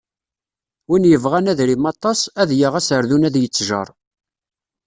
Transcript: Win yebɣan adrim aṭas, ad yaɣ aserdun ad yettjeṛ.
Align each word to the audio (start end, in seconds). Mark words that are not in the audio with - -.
Win 0.89 1.09
yebɣan 1.11 1.49
adrim 1.51 1.85
aṭas, 1.93 2.19
ad 2.41 2.49
yaɣ 2.59 2.73
aserdun 2.79 3.27
ad 3.27 3.35
yettjeṛ. 3.39 3.87